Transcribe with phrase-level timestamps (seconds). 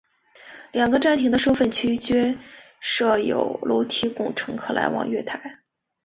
[0.71, 2.35] 两个站厅的收费区均
[2.79, 5.59] 设有楼梯供乘客来往月台。